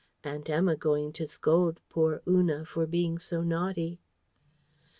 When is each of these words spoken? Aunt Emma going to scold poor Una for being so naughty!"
Aunt 0.23 0.49
Emma 0.49 0.75
going 0.75 1.13
to 1.13 1.27
scold 1.27 1.79
poor 1.87 2.23
Una 2.27 2.65
for 2.65 2.87
being 2.87 3.19
so 3.19 3.43
naughty!" 3.43 3.99